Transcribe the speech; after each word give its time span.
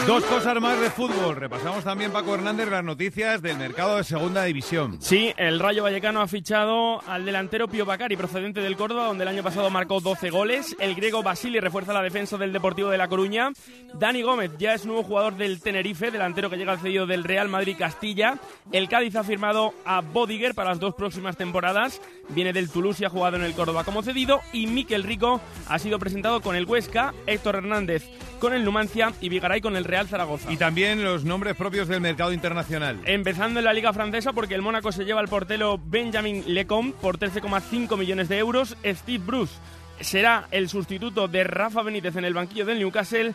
Dos 0.07 0.23
cosas 0.23 0.61
más 0.61 0.79
de 0.79 0.89
fútbol. 0.89 1.35
Repasamos 1.35 1.83
también, 1.83 2.13
Paco 2.13 2.33
Hernández, 2.33 2.69
las 2.69 2.81
noticias 2.81 3.41
del 3.41 3.57
mercado 3.57 3.97
de 3.97 4.05
segunda 4.05 4.45
división. 4.45 5.01
Sí, 5.01 5.33
el 5.35 5.59
Rayo 5.59 5.83
Vallecano 5.83 6.21
ha 6.21 6.27
fichado 6.27 7.01
al 7.05 7.25
delantero 7.25 7.67
Pio 7.67 7.85
Bacari, 7.85 8.15
procedente 8.15 8.61
del 8.61 8.77
Córdoba, 8.77 9.07
donde 9.07 9.23
el 9.23 9.27
año 9.27 9.43
pasado 9.43 9.69
marcó 9.69 9.99
12 9.99 10.29
goles. 10.29 10.77
El 10.79 10.95
griego 10.95 11.23
Basili 11.23 11.59
refuerza 11.59 11.91
la 11.91 12.01
defensa 12.01 12.37
del 12.37 12.53
Deportivo 12.53 12.89
de 12.89 12.97
La 12.97 13.09
Coruña. 13.09 13.49
Dani 13.95 14.21
Gómez 14.21 14.51
ya 14.57 14.73
es 14.73 14.85
nuevo 14.85 15.03
jugador 15.03 15.35
del 15.35 15.59
Tenerife, 15.59 16.09
delantero 16.09 16.49
que 16.49 16.55
llega 16.55 16.71
al 16.71 16.79
cedido 16.79 17.05
del 17.05 17.25
Real 17.25 17.49
Madrid 17.49 17.75
Castilla. 17.77 18.39
El 18.71 18.87
Cádiz 18.87 19.13
ha 19.17 19.25
firmado 19.25 19.73
a 19.83 19.99
Bodiger 19.99 20.55
para 20.55 20.69
las 20.69 20.79
dos 20.79 20.95
próximas 20.95 21.35
temporadas. 21.35 22.01
Viene 22.29 22.53
del 22.53 22.69
Toulouse 22.69 23.03
y 23.03 23.05
ha 23.05 23.09
jugado 23.09 23.35
en 23.35 23.43
el 23.43 23.53
Córdoba 23.53 23.83
como 23.83 24.03
cedido. 24.03 24.39
Y 24.53 24.67
Miquel 24.67 25.03
Rico 25.03 25.41
ha 25.67 25.77
sido 25.79 25.99
presentado 25.99 26.39
con 26.39 26.55
el 26.55 26.63
Huesca, 26.63 27.13
Héctor 27.25 27.57
Hernández 27.57 28.09
con 28.37 28.53
el 28.53 28.63
Numancia 28.63 29.13
y 29.19 29.29
Vigaray 29.29 29.61
con 29.61 29.75
el 29.75 29.83
Real 29.83 29.96
Zaragoza. 30.05 30.51
Y 30.51 30.57
también 30.57 31.03
los 31.03 31.23
nombres 31.23 31.55
propios 31.55 31.87
del 31.87 32.01
mercado 32.01 32.33
internacional. 32.33 32.99
Empezando 33.05 33.59
en 33.59 33.65
la 33.65 33.73
Liga 33.73 33.93
Francesa 33.93 34.33
porque 34.33 34.53
el 34.53 34.61
Mónaco 34.61 34.91
se 34.91 35.05
lleva 35.05 35.19
al 35.19 35.27
portero 35.27 35.79
Benjamin 35.83 36.43
Lecomte 36.45 36.97
por 37.01 37.17
13,5 37.17 37.97
millones 37.97 38.29
de 38.29 38.37
euros. 38.37 38.77
Steve 38.85 39.23
Bruce 39.25 39.55
será 40.01 40.47
el 40.51 40.69
sustituto 40.69 41.27
de 41.27 41.43
Rafa 41.43 41.81
Benítez 41.81 42.15
en 42.15 42.25
el 42.25 42.33
banquillo 42.33 42.65
del 42.65 42.79
Newcastle. 42.79 43.33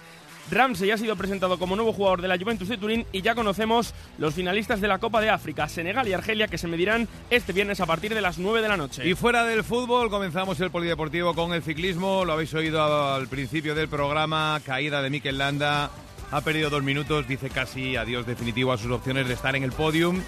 Ramsey 0.50 0.90
ha 0.90 0.98
sido 0.98 1.16
presentado 1.16 1.58
como 1.58 1.76
nuevo 1.76 1.92
jugador 1.92 2.20
de 2.20 2.28
la 2.28 2.38
Juventus 2.38 2.68
de 2.68 2.76
Turín 2.76 3.06
y 3.12 3.22
ya 3.22 3.34
conocemos 3.34 3.94
los 4.18 4.34
finalistas 4.34 4.80
de 4.80 4.88
la 4.88 4.98
Copa 4.98 5.20
de 5.20 5.30
África, 5.30 5.68
Senegal 5.68 6.08
y 6.08 6.12
Argelia, 6.12 6.48
que 6.48 6.58
se 6.58 6.68
medirán 6.68 7.08
este 7.30 7.52
viernes 7.52 7.80
a 7.80 7.86
partir 7.86 8.14
de 8.14 8.20
las 8.20 8.38
9 8.38 8.60
de 8.60 8.68
la 8.68 8.76
noche. 8.76 9.08
Y 9.08 9.14
fuera 9.14 9.44
del 9.44 9.64
fútbol, 9.64 10.10
comenzamos 10.10 10.60
el 10.60 10.70
polideportivo 10.70 11.34
con 11.34 11.52
el 11.52 11.62
ciclismo. 11.62 12.24
Lo 12.24 12.32
habéis 12.32 12.52
oído 12.54 13.14
al 13.14 13.28
principio 13.28 13.74
del 13.74 13.88
programa, 13.88 14.60
caída 14.64 15.00
de 15.00 15.10
Mikel 15.10 15.38
Landa. 15.38 15.90
Ha 16.32 16.40
perdido 16.40 16.70
dos 16.70 16.82
minutos, 16.82 17.28
dice 17.28 17.50
casi 17.50 17.96
adiós 17.96 18.26
definitivo 18.26 18.72
a 18.72 18.78
sus 18.78 18.90
opciones 18.90 19.28
de 19.28 19.34
estar 19.34 19.54
en 19.54 19.62
el 19.62 19.72
podium. 19.72 20.20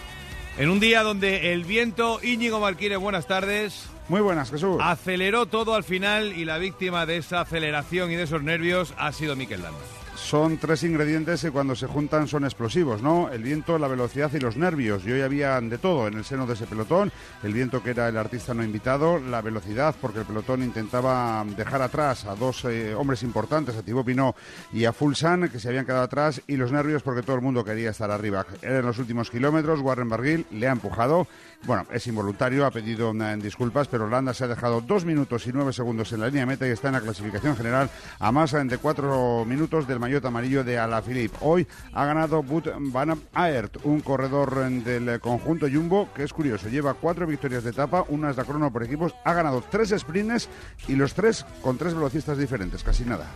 En 0.59 0.69
un 0.69 0.79
día 0.79 1.03
donde 1.03 1.53
el 1.53 1.65
viento, 1.65 2.21
Íñigo 2.23 2.61
Marquínez, 2.61 2.99
buenas 2.99 3.27
tardes. 3.27 3.87
Muy 4.09 4.21
buenas, 4.21 4.51
Jesús. 4.51 4.77
Aceleró 4.81 5.47
todo 5.47 5.75
al 5.75 5.83
final 5.83 6.37
y 6.37 6.45
la 6.45 6.59
víctima 6.59 7.07
de 7.07 7.17
esa 7.17 7.41
aceleración 7.41 8.13
y 8.13 8.17
de 8.17 8.25
esos 8.25 8.43
nervios 8.43 8.93
ha 8.99 9.13
sido 9.13 9.35
Mikel 9.35 9.63
Landa 9.63 9.94
son 10.17 10.59
tres 10.59 10.83
ingredientes 10.85 11.43
que 11.43 11.51
cuando 11.51 11.75
se 11.75 11.87
juntan 11.87 12.29
son 12.29 12.45
explosivos, 12.45 13.03
¿no? 13.03 13.31
El 13.31 13.43
viento, 13.43 13.79
la 13.79 13.89
velocidad 13.89 14.31
y 14.33 14.41
los 14.41 14.57
nervios. 14.57 15.05
Y 15.07 15.13
hoy 15.13 15.23
había 15.23 15.61
de 15.61 15.79
todo 15.79 16.09
en 16.09 16.15
el 16.15 16.25
seno 16.25 16.47
de 16.47 16.55
ese 16.55 16.67
pelotón. 16.67 17.13
El 17.43 17.53
viento 17.53 17.83
que 17.83 17.91
era 17.91 18.09
el 18.09 18.17
artista 18.17 18.55
no 18.55 18.63
invitado, 18.63 19.19
la 19.19 19.43
velocidad 19.43 19.95
porque 20.01 20.21
el 20.21 20.25
pelotón 20.25 20.63
intentaba 20.63 21.45
dejar 21.57 21.83
atrás 21.83 22.25
a 22.25 22.35
dos 22.35 22.65
eh, 22.65 22.95
hombres 22.95 23.23
importantes, 23.23 23.77
a 23.77 23.83
Thibaut 23.83 24.07
Pinot 24.07 24.37
y 24.73 24.85
a 24.85 24.93
Fulsan, 24.93 25.49
que 25.49 25.59
se 25.59 25.69
habían 25.69 25.87
quedado 25.87 26.05
atrás, 26.05 26.41
y 26.47 26.57
los 26.57 26.73
nervios 26.73 27.03
porque 27.03 27.23
todo 27.23 27.37
el 27.37 27.43
mundo 27.43 27.65
quería 27.65 27.91
estar 27.91 28.11
arriba. 28.11 28.47
En 28.63 28.83
los 28.83 28.99
últimos 28.99 29.31
kilómetros, 29.31 29.81
Warren 29.81 30.09
Barguil 30.09 30.47
le 30.51 30.69
ha 30.69 30.73
empujado. 30.73 31.27
Bueno, 31.67 31.87
es 31.93 32.07
involuntario, 32.07 32.67
ha 32.67 32.71
pedido 32.71 33.13
disculpas, 33.39 33.89
pero 33.89 34.05
Holanda 34.05 34.35
se 34.35 34.45
ha 34.45 34.49
dejado 34.49 34.83
dos 34.83 35.05
minutos 35.05 35.47
y 35.47 35.53
nueve 35.53 35.73
segundos 35.73 36.13
en 36.13 36.21
la 36.21 36.27
línea 36.27 36.45
meta 36.45 36.69
y 36.69 36.71
está 36.71 36.89
en 36.89 36.95
la 36.95 37.01
clasificación 37.01 37.57
general 37.57 37.91
a 38.19 38.31
más 38.33 38.53
de 38.53 38.79
cuatro 38.79 39.45
minutos 39.47 39.89
del 39.89 39.99
maillot 40.05 40.25
amarillo 40.27 40.63
de 40.65 40.79
Alaphilippe. 40.79 41.39
Hoy 41.41 41.67
ha 41.95 42.05
ganado 42.05 42.43
Bud 42.43 42.69
Van 42.77 43.19
Aert, 43.33 43.79
un 43.85 44.01
corredor 44.01 44.55
del 44.55 45.19
conjunto 45.19 45.67
Jumbo, 45.73 46.11
que 46.15 46.25
es 46.25 46.33
curioso, 46.33 46.69
lleva 46.69 46.93
cuatro 46.93 47.27
victorias 47.27 47.65
de 47.65 47.71
etapa, 47.71 48.05
una 48.09 48.29
es 48.29 48.37
la 48.37 48.45
crono 48.45 48.71
por 48.71 48.83
equipos, 48.83 49.15
ha 49.25 49.33
ganado 49.33 49.65
tres 49.71 49.95
sprints 49.97 50.51
y 50.89 50.97
los 50.97 51.15
tres 51.15 51.47
con 51.63 51.79
tres 51.79 51.95
velocistas 51.95 52.37
diferentes, 52.37 52.83
casi 52.83 53.05
nada. 53.05 53.31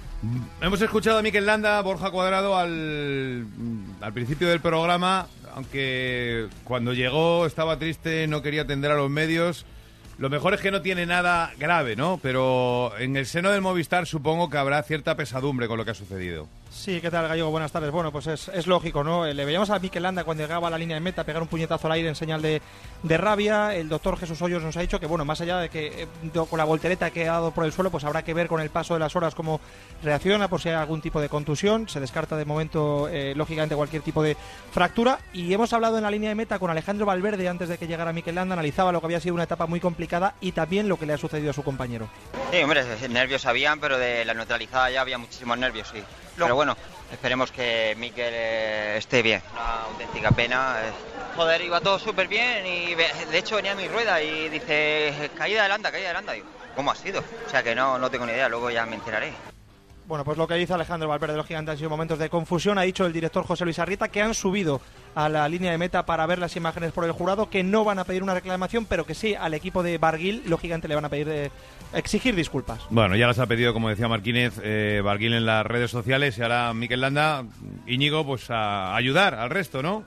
Hemos 0.60 0.82
escuchado 0.82 1.18
a 1.18 1.22
Mikel 1.22 1.46
Landa, 1.46 1.80
Borja 1.80 2.10
Cuadrado, 2.10 2.58
al, 2.58 3.46
al 4.02 4.12
principio 4.12 4.48
del 4.48 4.60
programa, 4.60 5.26
aunque 5.54 6.48
cuando 6.64 6.92
llegó 6.92 7.46
estaba 7.46 7.78
triste, 7.78 8.26
no 8.26 8.42
quería 8.42 8.62
atender 8.62 8.90
a 8.90 8.96
los 8.96 9.08
medios. 9.08 9.64
Lo 10.18 10.28
mejor 10.28 10.52
es 10.52 10.60
que 10.60 10.72
no 10.72 10.82
tiene 10.82 11.06
nada 11.06 11.52
grave, 11.58 11.94
¿no? 11.94 12.18
Pero 12.20 12.92
en 12.98 13.16
el 13.16 13.24
seno 13.24 13.52
del 13.52 13.60
Movistar 13.60 14.04
supongo 14.04 14.50
que 14.50 14.58
habrá 14.58 14.82
cierta 14.82 15.16
pesadumbre 15.16 15.68
con 15.68 15.78
lo 15.78 15.84
que 15.84 15.92
ha 15.92 15.94
sucedido. 15.94 16.48
Sí, 16.70 17.00
¿qué 17.00 17.10
tal, 17.10 17.26
Gallego? 17.28 17.50
Buenas 17.50 17.72
tardes. 17.72 17.90
Bueno, 17.90 18.12
pues 18.12 18.26
es, 18.26 18.66
lógico, 18.66 19.02
¿no? 19.02 19.26
Le 19.26 19.44
veíamos 19.44 19.70
a 19.70 19.78
Mikel 19.78 20.02
Landa 20.02 20.24
cuando 20.24 20.42
llegaba 20.42 20.68
a 20.68 20.70
la 20.70 20.78
línea 20.78 20.96
de 20.96 21.00
meta 21.00 21.24
pegar 21.24 21.40
un 21.40 21.48
puñetazo 21.48 21.86
al 21.86 21.94
aire 21.94 22.08
en 22.08 22.14
señal 22.14 22.42
de, 22.42 22.60
rabia. 23.02 23.74
El 23.74 23.88
doctor 23.88 24.18
Jesús 24.18 24.40
Hoyos 24.42 24.62
nos 24.62 24.76
ha 24.76 24.80
dicho 24.80 25.00
que, 25.00 25.06
bueno, 25.06 25.24
más 25.24 25.40
allá 25.40 25.58
de 25.58 25.70
que 25.70 26.02
eh, 26.02 26.06
con 26.48 26.58
la 26.58 26.64
voltereta 26.64 27.10
que 27.10 27.26
ha 27.26 27.32
dado 27.32 27.52
por 27.52 27.64
el 27.64 27.72
suelo, 27.72 27.90
pues 27.90 28.04
habrá 28.04 28.22
que 28.22 28.34
ver 28.34 28.48
con 28.48 28.60
el 28.60 28.68
paso 28.68 28.94
de 28.94 29.00
las 29.00 29.16
horas 29.16 29.34
cómo 29.34 29.60
reacciona, 30.02 30.48
por 30.48 30.60
si 30.60 30.68
hay 30.68 30.74
algún 30.74 31.00
tipo 31.00 31.20
de 31.22 31.30
contusión. 31.30 31.88
Se 31.88 32.00
descarta 32.00 32.36
de 32.36 32.44
momento, 32.44 33.08
eh, 33.08 33.32
lógicamente, 33.34 33.74
cualquier 33.74 34.02
tipo 34.02 34.22
de 34.22 34.36
fractura. 34.70 35.20
Y 35.32 35.52
hemos 35.54 35.72
hablado 35.72 35.96
en 35.96 36.02
la 36.02 36.10
línea 36.10 36.28
de 36.28 36.34
meta 36.34 36.58
con 36.58 36.70
Alejandro 36.70 37.06
Valverde 37.06 37.48
antes 37.48 37.70
de 37.70 37.78
que 37.78 37.86
llegara 37.86 38.12
Mikel 38.12 38.34
Landa. 38.34 38.52
Analizaba 38.52 38.92
lo 38.92 39.00
que 39.00 39.06
había 39.06 39.20
sido 39.20 39.34
una 39.34 39.44
etapa 39.44 39.66
muy 39.66 39.80
complicada 39.80 40.34
y 40.40 40.52
también 40.52 40.88
lo 40.88 40.98
que 40.98 41.06
le 41.06 41.14
ha 41.14 41.18
sucedido 41.18 41.50
a 41.50 41.54
su 41.54 41.62
compañero. 41.62 42.08
Sí, 42.52 42.58
hombre, 42.62 42.84
nervios 43.08 43.46
habían, 43.46 43.80
pero 43.80 43.98
de 43.98 44.24
la 44.26 44.34
neutralizada 44.34 44.90
ya 44.90 45.00
había 45.00 45.16
muchísimos 45.16 45.56
nervios, 45.56 45.88
sí. 45.88 46.02
Pero 46.46 46.54
bueno, 46.54 46.76
esperemos 47.12 47.50
que 47.50 47.94
Miquel 47.98 48.32
eh, 48.34 48.96
esté 48.98 49.22
bien. 49.22 49.42
Una 49.52 49.82
auténtica 49.84 50.30
pena. 50.30 50.76
Eh. 50.82 50.92
Joder, 51.36 51.60
iba 51.62 51.80
todo 51.80 51.98
súper 51.98 52.28
bien 52.28 52.66
y 52.66 52.94
de 52.94 53.38
hecho 53.38 53.56
venía 53.56 53.74
mi 53.74 53.88
rueda 53.88 54.22
y 54.22 54.48
dice, 54.48 55.30
caída 55.36 55.62
de 55.62 55.68
landa, 55.68 55.90
caída 55.90 56.08
de 56.08 56.14
landa. 56.14 56.32
Digo, 56.32 56.46
¿cómo 56.74 56.90
ha 56.90 56.94
sido? 56.96 57.22
O 57.46 57.50
sea 57.50 57.62
que 57.62 57.74
no, 57.74 57.98
no 57.98 58.10
tengo 58.10 58.26
ni 58.26 58.32
idea, 58.32 58.48
luego 58.48 58.70
ya 58.70 58.86
me 58.86 58.96
enteraré. 58.96 59.32
Bueno, 60.08 60.24
pues 60.24 60.38
lo 60.38 60.48
que 60.48 60.54
dice 60.54 60.72
Alejandro 60.72 61.06
Valverde 61.06 61.34
de 61.34 61.36
los 61.36 61.46
Gigantes 61.46 61.72
han 61.72 61.76
sido 61.76 61.90
momentos 61.90 62.18
de 62.18 62.30
confusión. 62.30 62.78
Ha 62.78 62.82
dicho 62.82 63.04
el 63.04 63.12
director 63.12 63.44
José 63.44 63.64
Luis 63.64 63.78
Arrieta 63.78 64.08
que 64.08 64.22
han 64.22 64.32
subido 64.32 64.80
a 65.14 65.28
la 65.28 65.46
línea 65.50 65.70
de 65.70 65.76
meta 65.76 66.06
para 66.06 66.24
ver 66.24 66.38
las 66.38 66.56
imágenes 66.56 66.92
por 66.92 67.04
el 67.04 67.12
jurado, 67.12 67.50
que 67.50 67.62
no 67.62 67.84
van 67.84 67.98
a 67.98 68.04
pedir 68.04 68.22
una 68.22 68.32
reclamación, 68.32 68.86
pero 68.86 69.04
que 69.04 69.14
sí 69.14 69.34
al 69.34 69.52
equipo 69.52 69.82
de 69.82 69.98
Barguil, 69.98 70.44
lógicamente 70.46 70.88
le 70.88 70.94
van 70.94 71.04
a 71.04 71.10
pedir 71.10 71.26
de 71.26 71.50
exigir 71.92 72.34
disculpas. 72.34 72.86
Bueno, 72.88 73.16
ya 73.16 73.26
las 73.26 73.38
ha 73.38 73.46
pedido, 73.46 73.74
como 73.74 73.90
decía 73.90 74.08
Marquínez, 74.08 74.54
eh, 74.62 75.02
Barguil 75.04 75.34
en 75.34 75.44
las 75.44 75.66
redes 75.66 75.90
sociales 75.90 76.38
y 76.38 76.42
ahora 76.42 76.72
Miquel 76.72 77.02
Landa, 77.02 77.44
Íñigo, 77.86 78.24
pues 78.24 78.50
a 78.50 78.96
ayudar 78.96 79.34
al 79.34 79.50
resto, 79.50 79.82
¿no? 79.82 80.04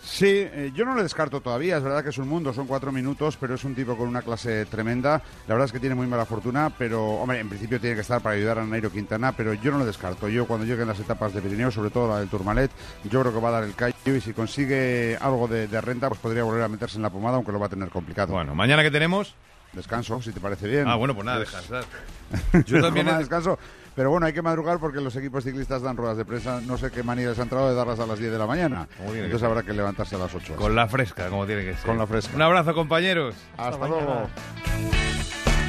Sí, 0.00 0.26
eh, 0.26 0.70
yo 0.74 0.84
no 0.84 0.94
le 0.94 1.02
descarto 1.02 1.40
todavía, 1.40 1.76
es 1.76 1.82
verdad 1.82 2.02
que 2.02 2.10
es 2.10 2.18
un 2.18 2.28
mundo, 2.28 2.52
son 2.52 2.66
cuatro 2.66 2.92
minutos, 2.92 3.36
pero 3.38 3.54
es 3.54 3.64
un 3.64 3.74
tipo 3.74 3.96
con 3.96 4.08
una 4.08 4.22
clase 4.22 4.64
tremenda. 4.66 5.20
La 5.46 5.54
verdad 5.54 5.66
es 5.66 5.72
que 5.72 5.80
tiene 5.80 5.94
muy 5.94 6.06
mala 6.06 6.24
fortuna, 6.24 6.72
pero, 6.76 7.04
hombre, 7.04 7.40
en 7.40 7.48
principio 7.48 7.80
tiene 7.80 7.96
que 7.96 8.02
estar 8.02 8.20
para 8.20 8.36
ayudar 8.36 8.58
a 8.58 8.64
Nairo 8.64 8.90
Quintana, 8.90 9.32
pero 9.32 9.54
yo 9.54 9.72
no 9.72 9.78
lo 9.78 9.84
descarto. 9.84 10.28
Yo 10.28 10.46
cuando 10.46 10.66
lleguen 10.66 10.86
las 10.86 11.00
etapas 11.00 11.34
de 11.34 11.42
Pirineo, 11.42 11.70
sobre 11.70 11.90
todo 11.90 12.08
la 12.08 12.20
del 12.20 12.28
Tourmalet, 12.28 12.70
yo 13.04 13.20
creo 13.20 13.32
que 13.32 13.40
va 13.40 13.48
a 13.48 13.52
dar 13.52 13.64
el 13.64 13.74
callo 13.74 14.14
y 14.14 14.20
si 14.20 14.32
consigue 14.32 15.16
algo 15.20 15.48
de, 15.48 15.80
renta, 15.80 16.08
pues 16.08 16.20
podría 16.20 16.44
volver 16.44 16.62
a 16.62 16.68
meterse 16.68 16.96
en 16.96 17.02
la 17.02 17.10
pomada, 17.10 17.36
aunque 17.36 17.52
lo 17.52 17.58
va 17.58 17.66
a 17.66 17.70
tener 17.70 17.88
complicado. 17.88 18.32
Bueno, 18.32 18.54
mañana 18.54 18.82
que 18.82 18.90
tenemos 18.90 19.34
descanso, 19.72 20.22
si 20.22 20.32
te 20.32 20.40
parece 20.40 20.66
bien. 20.66 20.88
Ah, 20.88 20.96
bueno, 20.96 21.14
pues 21.14 21.26
nada, 21.26 21.40
descansar. 21.40 21.84
Yo 22.66 22.80
también 22.80 23.06
descanso. 23.18 23.58
Pero 23.98 24.10
bueno, 24.10 24.26
hay 24.26 24.32
que 24.32 24.42
madrugar 24.42 24.78
porque 24.78 25.00
los 25.00 25.16
equipos 25.16 25.42
ciclistas 25.42 25.82
dan 25.82 25.96
ruedas 25.96 26.16
de 26.16 26.24
prensa. 26.24 26.60
No 26.60 26.78
sé 26.78 26.88
qué 26.92 27.02
manía 27.02 27.30
les 27.30 27.38
ha 27.40 27.42
entrado 27.42 27.68
de 27.68 27.74
darlas 27.74 27.98
a 27.98 28.06
las 28.06 28.16
10 28.20 28.30
de 28.30 28.38
la 28.38 28.46
mañana. 28.46 28.86
Entonces 29.04 29.42
habrá 29.42 29.64
que 29.64 29.72
levantarse 29.72 30.14
a 30.14 30.18
las 30.18 30.32
8. 30.32 30.54
Con 30.54 30.76
la 30.76 30.86
fresca, 30.86 31.28
como 31.28 31.44
tiene 31.46 31.64
que 31.64 31.74
ser. 31.74 31.84
Con 31.84 31.98
la 31.98 32.06
fresca. 32.06 32.36
Un 32.36 32.42
abrazo, 32.42 32.74
compañeros. 32.74 33.34
Hasta, 33.56 33.88
luego. 33.88 34.28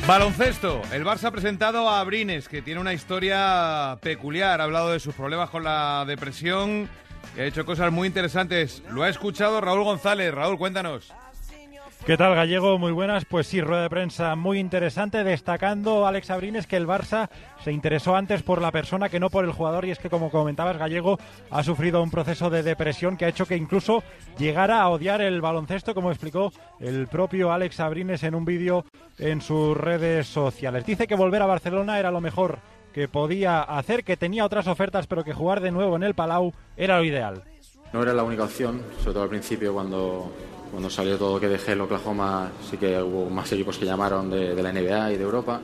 Baloncesto. 0.06 0.84
El 0.94 1.04
Barça 1.04 1.24
ha 1.24 1.32
presentado 1.32 1.90
a 1.90 2.02
Abrines, 2.02 2.48
que 2.48 2.62
tiene 2.62 2.80
una 2.80 2.94
historia 2.94 3.98
peculiar. 4.00 4.62
Ha 4.62 4.66
hablado 4.66 4.92
de 4.92 5.00
sus 5.00 5.16
problemas 5.16 5.50
con 5.50 5.64
la 5.64 6.06
depresión 6.06 6.88
y 7.36 7.40
ha 7.40 7.46
hecho 7.46 7.66
cosas 7.66 7.92
muy 7.92 8.08
interesantes. 8.08 8.84
Lo 8.92 9.02
ha 9.02 9.10
escuchado 9.10 9.60
Raúl 9.60 9.84
González. 9.84 10.32
Raúl, 10.32 10.60
cuéntanos. 10.60 11.12
¿Qué 12.06 12.18
tal, 12.18 12.34
Gallego? 12.34 12.80
Muy 12.80 12.92
buenas. 12.92 13.26
Pues 13.26 13.46
sí, 13.46 13.62
rueda 13.62 13.84
de 13.84 13.90
prensa 13.90 14.36
muy 14.36 14.58
interesante, 14.58 15.24
destacando 15.24 16.08
Alex 16.08 16.32
Abrines 16.32 16.66
que 16.66 16.78
el 16.78 16.88
Barça 16.88 17.30
se 17.64 17.72
interesó 17.72 18.16
antes 18.16 18.42
por 18.42 18.62
la 18.62 18.72
persona 18.72 19.10
que 19.10 19.20
no 19.20 19.30
por 19.30 19.46
el 19.46 19.52
jugador 19.52 19.86
y 19.86 19.92
es 19.92 20.00
que, 20.00 20.10
como 20.10 20.32
comentabas, 20.32 20.78
Gallego 20.78 21.20
ha 21.52 21.62
sufrido 21.62 22.02
un 22.02 22.10
proceso 22.10 22.50
de 22.50 22.64
depresión 22.64 23.16
que 23.16 23.26
ha 23.26 23.30
hecho 23.30 23.46
que 23.46 23.58
incluso 23.58 24.02
llegara 24.40 24.82
a 24.82 24.90
odiar 24.90 25.22
el 25.22 25.42
baloncesto, 25.42 25.94
como 25.94 26.10
explicó 26.10 26.52
el 26.80 27.08
propio 27.08 27.52
Alex 27.52 27.80
Abrines 27.80 28.24
en 28.24 28.34
un 28.34 28.46
vídeo 28.46 28.86
en 29.20 29.42
sus 29.42 29.78
redes 29.78 30.26
sociales. 30.26 30.86
Dice 30.86 31.06
que 31.06 31.16
volver 31.16 31.44
a 31.44 31.48
Barcelona 31.48 32.00
era 32.00 32.12
lo 32.12 32.22
mejor 32.22 32.60
que 32.94 33.08
podía 33.08 33.62
hacer, 33.62 34.04
que 34.04 34.18
tenía 34.18 34.46
otras 34.46 34.68
ofertas, 34.68 35.06
pero 35.06 35.24
que 35.24 35.34
jugar 35.34 35.60
de 35.60 35.72
nuevo 35.72 35.96
en 35.96 36.04
el 36.04 36.16
Palau 36.16 36.54
era 36.76 36.98
lo 36.98 37.04
ideal. 37.04 37.44
No 37.92 38.02
era 38.02 38.14
la 38.14 38.24
única 38.24 38.44
opción, 38.44 38.82
sobre 39.00 39.14
todo 39.14 39.24
al 39.24 39.30
principio 39.30 39.74
cuando 39.74 40.32
cuando 40.72 40.90
salió 40.90 41.18
todo 41.18 41.40
que 41.40 41.48
dejé 41.48 41.74
el 41.74 41.82
Oklahoma, 41.82 42.52
sí 42.70 42.78
que 42.78 43.02
hubo 43.02 43.30
más 43.30 43.52
equipos 43.52 43.78
que 43.78 43.86
llamaron 43.86 44.30
de, 44.30 44.62
la 44.62 44.72
NBA 44.72 45.14
y 45.14 45.18
de 45.18 45.24
Europa. 45.24 45.60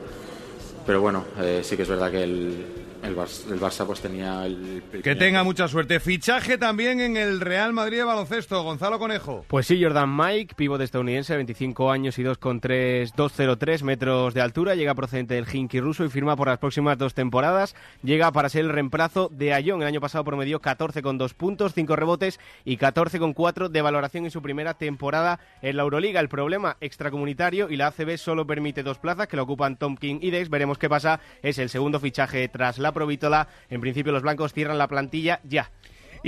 Pero 0.84 1.00
bueno, 1.00 1.24
eh, 1.40 1.60
sí 1.64 1.76
que 1.76 1.82
es 1.82 1.88
verdad 1.88 2.10
que 2.10 2.22
el, 2.22 2.85
el, 3.02 3.16
Barça, 3.16 3.86
pues 3.86 4.00
tenía 4.00 4.44
el, 4.46 4.82
Que 5.02 5.14
tenga 5.14 5.44
mucha 5.44 5.68
suerte. 5.68 6.00
Fichaje 6.00 6.58
también 6.58 7.00
en 7.00 7.16
el 7.16 7.40
Real 7.40 7.72
Madrid 7.72 7.98
de 7.98 8.04
baloncesto. 8.04 8.62
Gonzalo 8.62 8.98
Conejo. 8.98 9.44
Pues 9.48 9.66
sí, 9.66 9.82
Jordan 9.82 10.14
Mike, 10.16 10.54
pivote 10.56 10.84
estadounidense, 10.84 11.36
25 11.36 11.90
años 11.90 12.18
y 12.18 12.24
2,3, 12.24 13.12
2,03 13.14 13.82
metros 13.82 14.34
de 14.34 14.40
altura. 14.40 14.74
Llega 14.74 14.94
procedente 14.94 15.34
del 15.34 15.46
Hinky 15.52 15.80
ruso 15.80 16.04
y 16.04 16.08
firma 16.08 16.36
por 16.36 16.48
las 16.48 16.58
próximas 16.58 16.98
dos 16.98 17.14
temporadas. 17.14 17.74
Llega 18.02 18.32
para 18.32 18.48
ser 18.48 18.64
el 18.64 18.70
reemplazo 18.70 19.28
de 19.32 19.52
Ayón. 19.52 19.82
El 19.82 19.88
año 19.88 20.00
pasado 20.00 20.24
promedió 20.24 20.60
14,2 20.60 21.34
puntos, 21.34 21.74
5 21.74 21.96
rebotes 21.96 22.40
y 22.64 22.76
14,4 22.76 23.68
de 23.68 23.82
valoración 23.82 24.24
en 24.24 24.30
su 24.30 24.42
primera 24.42 24.74
temporada 24.74 25.40
en 25.62 25.76
la 25.76 25.82
Euroliga. 25.82 26.20
El 26.20 26.28
problema 26.28 26.76
extracomunitario 26.80 27.70
y 27.70 27.76
la 27.76 27.88
ACB 27.88 28.16
solo 28.18 28.46
permite 28.46 28.82
dos 28.82 28.98
plazas 28.98 29.28
que 29.28 29.36
lo 29.36 29.42
ocupan 29.42 29.76
Tom 29.76 29.96
King 29.96 30.18
y 30.20 30.30
Dex. 30.30 30.50
Veremos 30.50 30.78
qué 30.78 30.88
pasa. 30.88 31.20
Es 31.42 31.58
el 31.58 31.68
segundo 31.68 32.00
fichaje 32.00 32.48
tras 32.48 32.78
la 32.78 32.85
Provítola. 32.92 33.48
En 33.68 33.80
principio 33.80 34.12
los 34.12 34.22
blancos 34.22 34.52
cierran 34.52 34.78
la 34.78 34.88
plantilla 34.88 35.40
ya. 35.44 35.70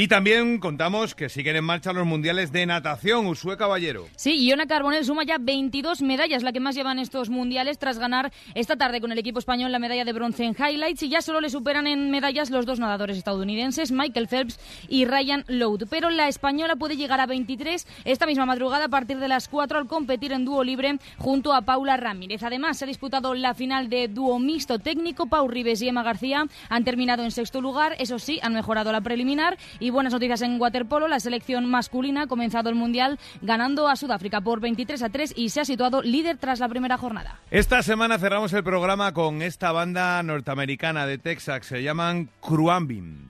Y 0.01 0.07
también 0.07 0.61
contamos 0.61 1.17
que 1.17 1.29
siguen 1.29 1.57
en 1.57 1.65
marcha 1.65 1.93
los 1.93 2.07
mundiales 2.07 2.53
de 2.53 2.65
natación. 2.67 3.27
Usue 3.27 3.57
Caballero. 3.57 4.07
Sí, 4.15 4.47
Iona 4.47 4.69
Carbonell 4.69 5.05
suma 5.05 5.25
ya 5.25 5.39
22 5.41 6.03
medallas, 6.03 6.45
la 6.45 6.53
que 6.53 6.61
más 6.61 6.77
llevan 6.77 7.01
estos 7.01 7.31
mundiales, 7.31 7.81
tras 7.81 7.99
ganar 7.99 8.33
esta 8.55 8.77
tarde 8.77 9.01
con 9.01 9.11
el 9.11 9.19
equipo 9.19 9.41
español 9.41 9.73
la 9.73 9.81
medalla 9.81 10.05
de 10.05 10.13
bronce 10.13 10.45
en 10.45 10.55
highlights. 10.55 11.03
Y 11.03 11.09
ya 11.09 11.21
solo 11.21 11.41
le 11.41 11.51
superan 11.51 11.89
en 11.89 12.13
medallas 12.13 12.51
los 12.51 12.65
dos 12.65 12.79
nadadores 12.79 13.17
estadounidenses, 13.17 13.91
Michael 13.91 14.29
Phelps 14.29 14.61
y 14.89 15.05
Ryan 15.05 15.45
Loud. 15.49 15.89
Pero 15.91 16.11
la 16.11 16.29
española 16.29 16.77
puede 16.77 16.97
llegar 16.97 17.21
a 17.21 17.27
23 17.27 17.85
esta 18.05 18.25
misma 18.25 18.47
madrugada 18.47 18.85
a 18.85 18.89
partir 18.89 19.19
de 19.19 19.27
las 19.27 19.49
4 19.49 19.79
al 19.79 19.89
competir 19.89 20.31
en 20.31 20.45
dúo 20.45 20.63
libre 20.63 21.01
junto 21.17 21.53
a 21.53 21.63
Paula 21.63 21.97
Ramírez. 21.97 22.45
Además, 22.45 22.79
se 22.79 22.85
ha 22.85 22.87
disputado 22.87 23.35
la 23.35 23.53
final 23.53 23.89
de 23.89 24.07
dúo 24.07 24.39
mixto 24.39 24.79
técnico. 24.79 25.27
Pau 25.27 25.49
Ribes 25.49 25.83
y 25.83 25.89
Emma 25.89 26.05
García 26.05 26.47
han 26.69 26.85
terminado 26.85 27.25
en 27.25 27.33
sexto 27.33 27.61
lugar. 27.61 27.97
Eso 27.99 28.21
sí, 28.21 28.39
han 28.45 28.55
mejorado 28.55 28.93
la 28.93 29.01
preliminar 29.01 29.59
buenas 29.91 30.13
noticias 30.13 30.43
en 30.43 30.61
waterpolo. 30.61 31.09
La 31.09 31.21
selección 31.21 31.67
masculina 31.67 32.23
ha 32.23 32.27
comenzado 32.27 32.69
el 32.69 32.75
Mundial 32.75 33.19
ganando 33.43 33.89
a 33.89 33.97
Sudáfrica 33.97 34.41
por 34.41 34.61
23 34.61 35.03
a 35.03 35.09
3 35.09 35.35
y 35.37 35.51
se 35.51 35.61
ha 35.61 35.65
situado 35.65 36.03
líder 36.03 36.39
tras 36.39 36.61
la 36.61 36.69
primera 36.69 36.99
jornada. 36.99 37.41
Esta 37.51 37.83
semana 37.83 38.19
cerramos 38.19 38.53
el 38.53 38.65
programa 38.65 39.13
con 39.13 39.43
esta 39.43 39.73
banda 39.73 40.23
norteamericana 40.23 41.07
de 41.07 41.19
Texas. 41.19 41.67
Se 41.67 41.83
llaman 41.83 42.29
Cruambin. 42.41 43.29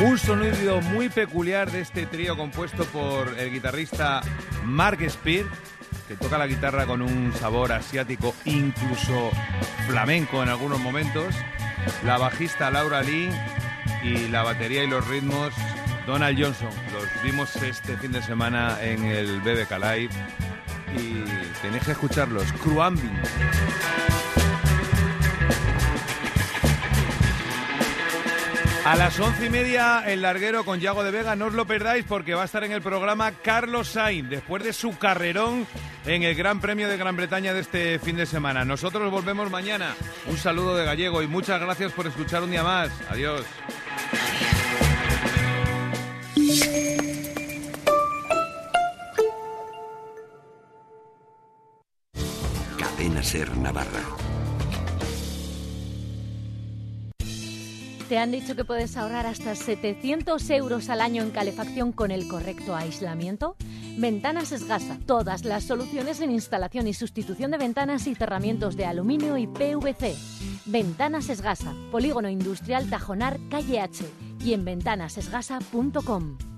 Un 0.00 0.18
sonido 0.18 0.82
muy 0.82 1.08
peculiar 1.08 1.70
de 1.70 1.80
este 1.80 2.04
trío 2.04 2.36
compuesto 2.36 2.84
por 2.86 3.38
el 3.38 3.50
guitarrista 3.50 4.20
Mark 4.64 4.98
Spear 5.08 5.46
que 6.08 6.16
toca 6.16 6.38
la 6.38 6.46
guitarra 6.46 6.86
con 6.86 7.02
un 7.02 7.32
sabor 7.32 7.72
asiático, 7.72 8.34
incluso 8.44 9.30
flamenco 9.86 10.42
en 10.42 10.48
algunos 10.48 10.80
momentos, 10.80 11.34
la 12.04 12.18
bajista 12.18 12.70
Laura 12.70 13.02
Lee 13.02 13.30
y 14.02 14.28
la 14.28 14.42
batería 14.42 14.84
y 14.84 14.86
los 14.86 15.06
ritmos 15.08 15.52
Donald 16.06 16.38
Johnson. 16.40 16.70
Los 16.92 17.22
vimos 17.22 17.56
este 17.56 17.96
fin 17.96 18.12
de 18.12 18.22
semana 18.22 18.78
en 18.82 19.04
el 19.04 19.40
BBK 19.40 19.72
Live 19.72 20.10
y 20.96 21.24
tenéis 21.62 21.84
que 21.84 21.92
escucharlos. 21.92 22.52
Cruambing. 22.62 23.20
A 28.84 28.96
las 28.96 29.18
once 29.18 29.46
y 29.46 29.48
media, 29.48 30.04
el 30.06 30.20
larguero 30.20 30.62
con 30.62 30.78
Yago 30.78 31.02
de 31.02 31.10
Vega, 31.10 31.34
no 31.34 31.46
os 31.46 31.54
lo 31.54 31.66
perdáis 31.66 32.04
porque 32.04 32.34
va 32.34 32.42
a 32.42 32.44
estar 32.44 32.64
en 32.64 32.72
el 32.72 32.82
programa 32.82 33.32
Carlos 33.32 33.88
Sainz, 33.88 34.28
después 34.28 34.62
de 34.62 34.74
su 34.74 34.98
carrerón 34.98 35.66
en 36.04 36.22
el 36.22 36.34
Gran 36.34 36.60
Premio 36.60 36.86
de 36.86 36.98
Gran 36.98 37.16
Bretaña 37.16 37.54
de 37.54 37.60
este 37.60 37.98
fin 37.98 38.16
de 38.16 38.26
semana. 38.26 38.62
Nosotros 38.66 39.10
volvemos 39.10 39.50
mañana. 39.50 39.94
Un 40.26 40.36
saludo 40.36 40.76
de 40.76 40.84
Gallego 40.84 41.22
y 41.22 41.26
muchas 41.26 41.62
gracias 41.62 41.92
por 41.92 42.06
escuchar 42.06 42.42
un 42.42 42.50
día 42.50 42.62
más. 42.62 42.90
Adiós. 43.08 43.46
Cadena 52.78 53.22
Ser 53.22 53.56
Navarra. 53.56 54.23
¿Te 58.14 58.20
han 58.20 58.30
dicho 58.30 58.54
que 58.54 58.64
puedes 58.64 58.96
ahorrar 58.96 59.26
hasta 59.26 59.56
700 59.56 60.48
euros 60.50 60.88
al 60.88 61.00
año 61.00 61.24
en 61.24 61.32
calefacción 61.32 61.90
con 61.90 62.12
el 62.12 62.28
correcto 62.28 62.76
aislamiento? 62.76 63.56
Ventanas 63.98 64.52
Esgasa. 64.52 65.00
Todas 65.04 65.44
las 65.44 65.64
soluciones 65.64 66.20
en 66.20 66.30
instalación 66.30 66.86
y 66.86 66.94
sustitución 66.94 67.50
de 67.50 67.58
ventanas 67.58 68.06
y 68.06 68.14
cerramientos 68.14 68.76
de 68.76 68.86
aluminio 68.86 69.36
y 69.36 69.48
PVC. 69.48 70.14
Ventanas 70.64 71.28
Esgasa. 71.28 71.74
Polígono 71.90 72.28
Industrial 72.28 72.88
Tajonar, 72.88 73.40
calle 73.50 73.80
H. 73.80 74.04
Y 74.44 74.52
en 74.52 74.64
ventanasesgasa.com. 74.64 76.53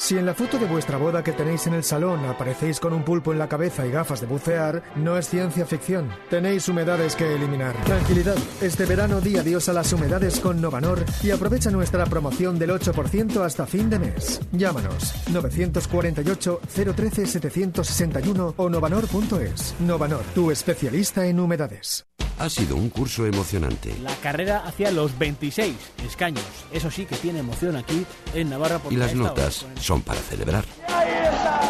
Si 0.00 0.16
en 0.16 0.24
la 0.24 0.32
foto 0.32 0.58
de 0.58 0.64
vuestra 0.64 0.96
boda 0.96 1.22
que 1.22 1.32
tenéis 1.32 1.66
en 1.66 1.74
el 1.74 1.84
salón 1.84 2.24
aparecéis 2.24 2.80
con 2.80 2.94
un 2.94 3.04
pulpo 3.04 3.34
en 3.34 3.38
la 3.38 3.50
cabeza 3.50 3.86
y 3.86 3.90
gafas 3.90 4.22
de 4.22 4.26
bucear, 4.26 4.82
no 4.96 5.18
es 5.18 5.28
ciencia 5.28 5.66
ficción. 5.66 6.08
Tenéis 6.30 6.70
humedades 6.70 7.14
que 7.14 7.34
eliminar. 7.34 7.76
Tranquilidad. 7.84 8.36
Este 8.62 8.86
verano 8.86 9.20
di 9.20 9.36
adiós 9.36 9.68
a 9.68 9.74
las 9.74 9.92
humedades 9.92 10.40
con 10.40 10.58
Novanor 10.58 11.04
y 11.22 11.32
aprovecha 11.32 11.70
nuestra 11.70 12.06
promoción 12.06 12.58
del 12.58 12.70
8% 12.70 13.44
hasta 13.44 13.66
fin 13.66 13.90
de 13.90 13.98
mes. 13.98 14.40
Llámanos 14.52 15.12
948 15.28 16.60
013 16.96 17.26
761 17.26 18.54
o 18.56 18.70
novanor.es. 18.70 19.74
Novanor, 19.80 20.22
tu 20.34 20.50
especialista 20.50 21.26
en 21.26 21.40
humedades. 21.40 22.06
Ha 22.40 22.48
sido 22.48 22.74
un 22.74 22.88
curso 22.88 23.26
emocionante. 23.26 23.94
La 24.02 24.16
carrera 24.16 24.62
hacia 24.64 24.90
los 24.90 25.18
26 25.18 25.76
escaños. 26.06 26.42
Eso 26.72 26.90
sí 26.90 27.04
que 27.04 27.16
tiene 27.16 27.40
emoción 27.40 27.76
aquí 27.76 28.06
en 28.32 28.48
Navarra. 28.48 28.80
Y 28.88 28.96
las 28.96 29.14
notas 29.14 29.66
son 29.78 30.00
para 30.00 30.18
celebrar. 30.22 30.64
¡Ahí 30.88 31.10
está! 31.34 31.60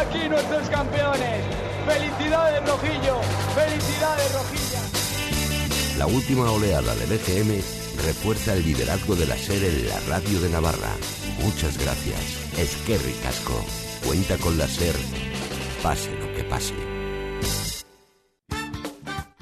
Aquí 0.00 0.26
nuestros 0.30 0.70
campeones. 0.70 1.44
¡Felicidades, 1.86 2.66
Rojillo! 2.66 3.20
¡Felicidades, 3.54 4.32
Rojilla! 4.32 4.80
La 5.98 6.06
última 6.06 6.50
oleada 6.50 6.94
de 6.94 7.04
BCM 7.04 7.60
refuerza 8.06 8.54
el 8.54 8.64
liderazgo 8.64 9.16
de 9.16 9.26
la 9.26 9.36
SER 9.36 9.64
en 9.64 9.86
la 9.86 10.00
radio 10.08 10.40
de 10.40 10.48
Navarra. 10.48 10.96
Muchas 11.42 11.76
gracias. 11.76 12.18
Es 12.56 12.74
que 12.86 12.96
ricasco. 12.96 13.62
Cuenta 14.06 14.38
con 14.38 14.56
la 14.56 14.66
SER. 14.66 14.96
Pase 15.82 16.10
lo 16.18 16.32
que 16.32 16.44
pase. 16.44 16.97